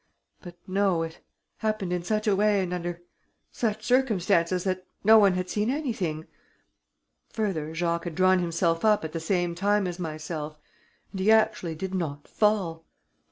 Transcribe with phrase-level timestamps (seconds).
[0.41, 1.03] But no.
[1.03, 1.19] It
[1.57, 3.03] happened in such a way and under
[3.51, 6.25] such conditions that no one had seen anything.
[7.33, 10.57] Further, Jacques had drawn himself up at the same time as myself;
[11.11, 12.87] and he actually did not fall.